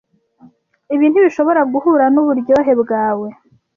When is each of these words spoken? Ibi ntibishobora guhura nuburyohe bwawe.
Ibi 0.93 1.05
ntibishobora 1.09 1.61
guhura 1.71 2.05
nuburyohe 2.13 2.73
bwawe. 2.81 3.27